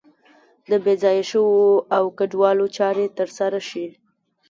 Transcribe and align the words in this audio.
د 0.69 0.71
بې 0.83 0.93
ځایه 1.03 1.23
شویو 1.31 1.83
او 1.97 2.03
کډوالو 2.17 2.65
چارې 2.77 3.05
تر 3.17 3.29
سره 3.37 3.59
شي. 3.69 3.85